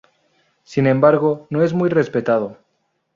Sin 0.63 0.87
embargo 0.87 1.45
no 1.51 1.61
es 1.61 1.73
muy 1.73 1.87
respetado. 1.87 2.57